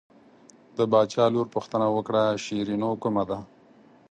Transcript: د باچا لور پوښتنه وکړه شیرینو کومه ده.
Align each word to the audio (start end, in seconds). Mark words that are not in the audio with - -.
د 0.77 0.79
باچا 0.91 1.25
لور 1.33 1.47
پوښتنه 1.55 1.87
وکړه 1.95 2.23
شیرینو 2.43 2.89
کومه 3.03 3.23
ده. 3.29 3.39